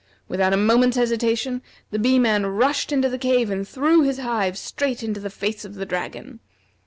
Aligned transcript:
Without 0.27 0.51
a 0.51 0.57
moment's 0.57 0.97
hesitation, 0.97 1.61
the 1.91 1.99
Bee 1.99 2.17
man 2.17 2.47
rushed 2.47 2.91
into 2.91 3.07
the 3.07 3.19
cave 3.19 3.51
and 3.51 3.67
threw 3.67 4.01
his 4.01 4.17
hive 4.17 4.57
straight 4.57 5.03
into 5.03 5.19
the 5.19 5.29
face 5.29 5.63
of 5.63 5.75
the 5.75 5.85
dragon. 5.85 6.39